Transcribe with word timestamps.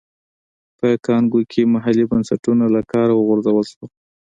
په 0.77 0.87
کانګو 1.05 1.41
کې 1.51 1.61
محلي 1.73 2.05
بنسټونه 2.11 2.65
له 2.75 2.81
کاره 2.91 3.13
وغورځول 3.15 3.65
شول. 3.71 3.89